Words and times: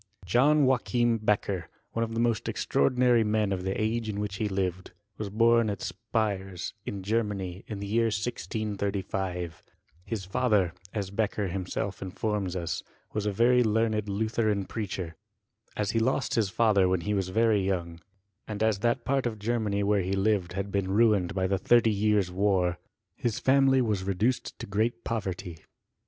John 0.25 0.65
Joachim 0.65 1.19
Beccher, 1.19 1.65
one 1.91 2.01
of 2.01 2.15
the 2.15 2.19
most 2.19 2.45
extraordi 2.45 2.97
nary 2.97 3.23
men 3.23 3.51
of 3.51 3.61
the 3.61 3.79
age 3.79 4.09
in 4.09 4.19
which 4.19 4.37
he 4.37 4.49
lived, 4.49 4.93
was 5.19 5.29
bom 5.29 5.69
at; 5.69 5.79
Spires, 5.79 6.73
in 6.87 7.03
Gennaay, 7.03 7.63
ia 7.69 7.75
the 7.75 7.85
year 7.85 8.05
1635. 8.05 9.61
His 10.03 10.25
fitther, 10.25 10.39
aii 10.39 10.39
•tHBORT 10.39 10.39
US 10.39 10.71
CHEMISTRY. 10.71 11.13
24t 11.13 11.15
Beccher 11.15 11.51
himself 11.51 11.99
infonns 11.99 12.55
us, 12.55 12.81
was 13.13 13.27
a 13.27 13.31
very 13.31 13.63
learned 13.63 14.09
Lutheran 14.09 14.65
preacher. 14.65 15.15
As 15.77 15.91
he 15.91 15.99
lost 15.99 16.33
his 16.33 16.49
father 16.49 16.89
when 16.89 17.01
he 17.01 17.13
was 17.13 17.29
very 17.29 17.63
young, 17.63 17.99
and 18.47 18.63
as 18.63 18.79
that 18.79 19.05
part 19.05 19.27
of 19.27 19.37
Germany 19.37 19.83
where 19.83 20.01
he 20.01 20.13
lived 20.13 20.53
had 20.53 20.71
been 20.71 20.89
ruined 20.89 21.35
by 21.35 21.45
the 21.45 21.59
thirty 21.59 21.91
years' 21.93 22.31
war, 22.31 22.79
his 23.15 23.37
family 23.37 23.83
was 23.83 24.03
reduced 24.03 24.57
to 24.57 24.65
great 24.65 25.03
poverty. 25.03 25.59